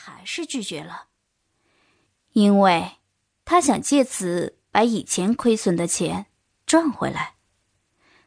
[0.00, 1.08] 还是拒绝了，
[2.32, 2.98] 因为
[3.44, 6.26] 他想借此把以前亏损的钱
[6.64, 7.34] 赚回来。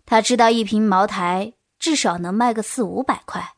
[0.05, 3.55] 他知道一瓶茅台至少能卖个四五百块。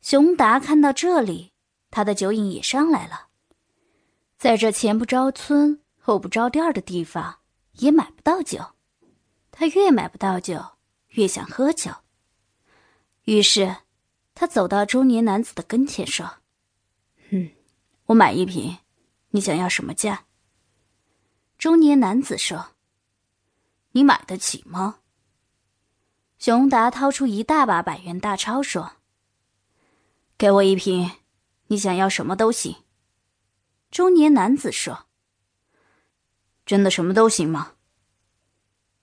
[0.00, 1.52] 熊达看到这里，
[1.90, 3.26] 他的酒瘾也上来了。
[4.38, 7.40] 在这前不着村后不着店的地方，
[7.72, 8.72] 也买不到酒。
[9.50, 10.64] 他越买不到酒，
[11.08, 11.92] 越想喝酒。
[13.24, 13.76] 于是，
[14.34, 16.36] 他走到中年男子的跟前，说：“，
[18.08, 18.78] 我买一瓶，
[19.30, 20.24] 你想要什么价？”
[21.56, 22.76] 中年男子说
[23.92, 25.00] ：“你买得起吗？”
[26.38, 28.92] 熊达掏出一大把百元大钞，说
[30.38, 31.10] ：“给我一瓶，
[31.66, 32.76] 你想要什么都行。”
[33.90, 35.06] 中年男子说
[36.64, 37.72] ：“真的什么都行吗？”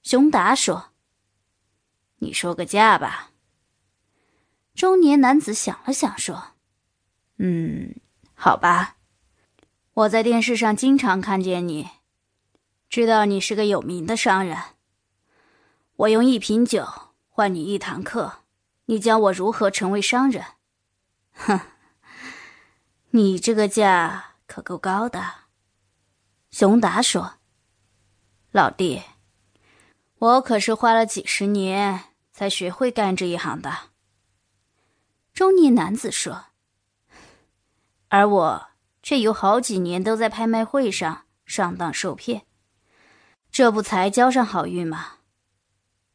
[0.02, 0.92] 熊达说
[2.20, 3.32] ：“你说个价吧。”
[4.74, 6.54] 中年男子想了想，说
[7.38, 7.96] ：“嗯，
[8.34, 8.95] 好吧。
[9.96, 11.90] 我在电视上经常看见你，
[12.88, 14.58] 知道你是个有名的商人。
[15.96, 16.88] 我用一瓶酒。”
[17.38, 18.46] 换你一堂课，
[18.86, 20.42] 你教我如何成为商人。
[21.34, 21.60] 哼，
[23.10, 25.22] 你这个价可够高的。
[26.50, 27.34] 熊达说
[28.54, 29.02] ：“老弟，
[30.18, 33.90] 我可是花了几十年才学会干这一行的。”
[35.36, 36.46] 中年男子说
[38.08, 38.68] ：“而我
[39.06, 42.48] 却有好几年都在拍卖会上上当受骗，
[43.52, 45.18] 这不才交上好运吗？”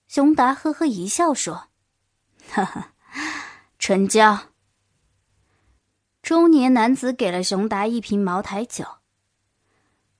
[0.08, 1.68] 熊达呵呵一笑说
[2.50, 2.92] ：“哈哈，
[3.78, 4.48] 成交。”
[6.20, 8.84] 中年男子给了熊达一瓶茅台酒。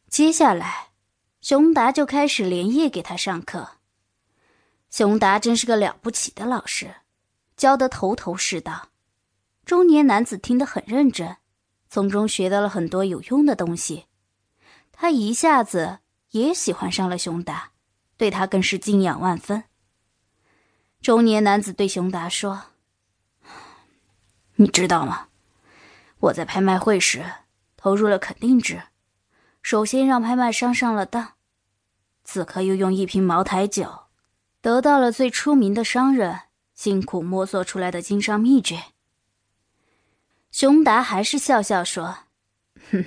[0.08, 0.90] 接下来，
[1.40, 3.78] 熊达就开始连夜给他上课。
[4.90, 6.94] 熊达真是个了不起的老师，
[7.56, 8.90] 教得头头是道。
[9.64, 11.36] 中年男子听得很认真，
[11.92, 14.06] 从中学到了很多有用的东西。
[14.92, 15.98] 他一下子
[16.30, 17.72] 也喜欢上了熊达，
[18.16, 19.64] 对他更是敬仰万分。
[21.02, 22.62] 中年男子对熊达说
[24.54, 25.26] ：“你知道吗？
[26.20, 27.24] 我在拍卖会时
[27.76, 28.82] 投入了肯定值，
[29.60, 31.32] 首先让拍卖商上了当，
[32.22, 34.04] 此刻又用一瓶茅台酒，
[34.60, 36.42] 得到了最出名的商人
[36.74, 38.84] 辛苦摸索出来的经商秘诀。”
[40.50, 42.24] 熊达还是笑笑说
[42.90, 43.04] ：“哼，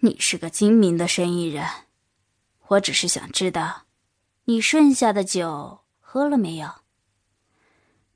[0.00, 1.66] 你是个精明的生意人，
[2.68, 3.84] 我只是想知道，
[4.44, 5.80] 你剩下的酒。”
[6.12, 6.70] 喝了没有？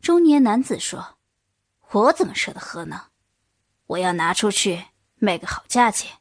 [0.02, 1.16] 中年男子说
[1.92, 3.06] ：“我怎么舍得喝呢？
[3.86, 6.18] 我要拿出去卖个好价钱，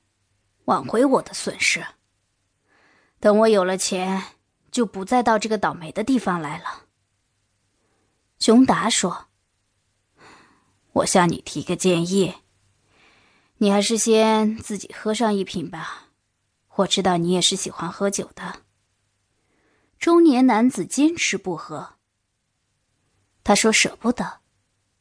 [0.66, 1.86] 挽回我的损失。
[3.20, 4.24] 等我有了钱，
[4.72, 6.86] 就不再到这个倒霉的地方来了。”
[8.40, 9.28] 熊达说
[10.96, 12.36] ：“我向你提个建议，
[13.58, 16.08] 你还是先自己喝上一瓶吧。
[16.76, 18.62] 我知道你也是喜欢喝酒的。”
[20.00, 21.96] 中年男子坚持不喝。
[23.44, 24.40] 他说：“舍不得，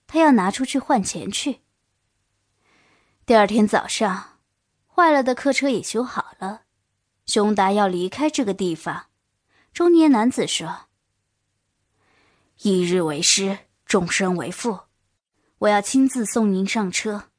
[0.06, 1.60] 他要拿出去换钱去。”
[3.24, 4.40] 第二天早上，
[4.86, 6.62] 坏了的客车也修好了。
[7.26, 9.06] 熊达要离开这个地方。
[9.72, 10.86] 中年男子说
[12.62, 14.80] ：“一日为师，终身为父，
[15.64, 17.30] 我要亲自送您上车。”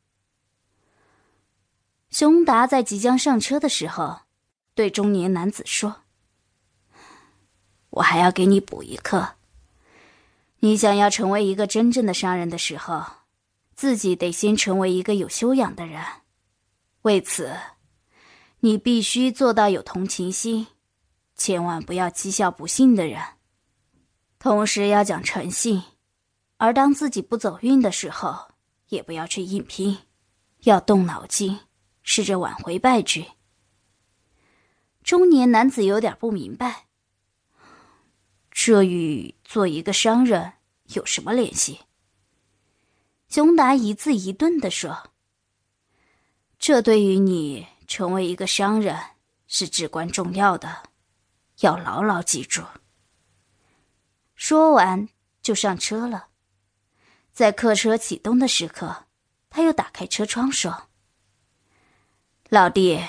[2.10, 4.22] 熊达在即将上车的时候，
[4.74, 6.04] 对中年男子说。
[7.90, 9.36] 我还要给你补一课。
[10.60, 13.06] 你想要成为一个真正的商人的时候，
[13.76, 16.04] 自己得先成为一个有修养的人。
[17.04, 17.56] 为此，
[18.62, 20.68] 你必须做到有同情心，
[21.36, 23.22] 千万不要讥笑不幸的人。
[24.40, 25.84] 同时要讲诚信，
[26.58, 28.52] 而当自己不走运的时候，
[28.88, 29.98] 也不要去硬拼，
[30.62, 31.60] 要动脑筋，
[32.02, 33.26] 试着挽回败局。
[35.04, 36.86] 中年男子有点不明白。
[38.50, 40.54] 这与做一个商人
[40.94, 41.82] 有什么联系？
[43.28, 45.12] 熊达一字一顿的说
[46.58, 48.98] ：“这对于你成为一个商人
[49.46, 50.84] 是至关重要的，
[51.60, 52.64] 要牢牢记住。”
[54.36, 55.10] 说完
[55.42, 56.30] 就上车了。
[57.36, 59.08] 在客车启动的时刻，
[59.50, 60.88] 他又打开车窗说
[62.48, 63.04] ：“老弟，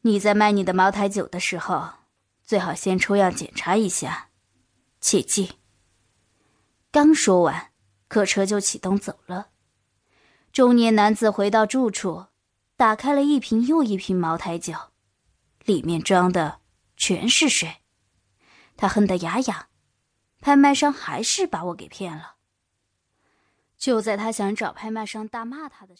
[0.00, 1.90] 你在卖你的茅台酒的时候，
[2.42, 4.30] 最好先抽样检查一下。”
[5.02, 5.58] 切记。
[6.90, 7.70] 刚说完，
[8.08, 9.50] 客车就启动走了。
[10.50, 12.28] 中年男子回到住处，
[12.78, 14.72] 打开了一瓶又一瓶茅台酒，
[15.66, 16.60] 里面装的
[16.96, 17.82] 全是水。
[18.78, 19.66] 他恨得牙痒，
[20.40, 22.36] 拍卖商还是把我给骗了。
[23.78, 25.96] 就在他想找拍卖商大骂他的时候。